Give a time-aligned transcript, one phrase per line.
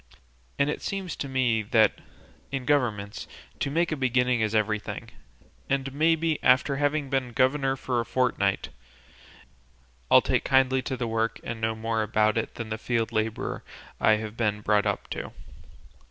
[0.57, 1.99] And it seems to me that,
[2.51, 3.27] in governments,
[3.59, 5.11] to make a beginning is everything;
[5.69, 8.69] and maybe, after having been governor a fortnight,
[10.09, 13.63] I'll take kindly to the work and know more about it than the field labour
[13.99, 15.33] I have been brought up to."